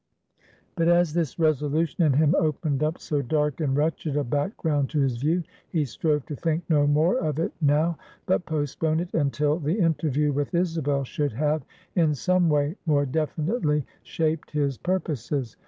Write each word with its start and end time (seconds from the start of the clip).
But 0.73 0.87
as 0.87 1.13
this 1.13 1.37
resolution 1.37 2.03
in 2.03 2.13
him 2.13 2.33
opened 2.33 2.81
up 2.81 2.97
so 2.97 3.21
dark 3.21 3.61
and 3.61 3.77
wretched 3.77 4.17
a 4.17 4.23
background 4.23 4.89
to 4.89 4.99
his 4.99 5.17
view, 5.17 5.43
he 5.69 5.85
strove 5.85 6.25
to 6.25 6.35
think 6.35 6.63
no 6.67 6.87
more 6.87 7.19
of 7.19 7.37
it 7.37 7.51
now, 7.61 7.99
but 8.25 8.47
postpone 8.47 8.99
it 8.99 9.13
until 9.13 9.59
the 9.59 9.77
interview 9.77 10.31
with 10.31 10.55
Isabel 10.55 11.03
should 11.03 11.33
have 11.33 11.63
in 11.95 12.15
some 12.15 12.49
way 12.49 12.77
more 12.87 13.05
definitely 13.05 13.85
shaped 14.01 14.49
his 14.49 14.75
purposes. 14.79 15.55